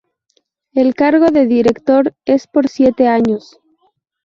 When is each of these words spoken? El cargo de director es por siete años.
El 0.73 0.95
cargo 0.95 1.27
de 1.29 1.45
director 1.45 2.15
es 2.25 2.47
por 2.47 2.67
siete 2.69 3.07
años. 3.07 3.59